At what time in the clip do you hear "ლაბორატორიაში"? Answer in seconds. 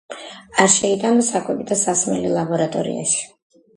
2.41-3.23